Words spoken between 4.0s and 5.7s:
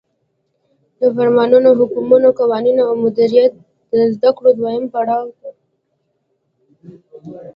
زدکړو دویم پړاو ته